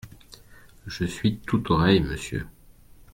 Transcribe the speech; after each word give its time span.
Je 0.87 1.05
suis 1.05 1.37
tout 1.45 1.71
oreilles, 1.71 2.01
monsieur. 2.01 2.47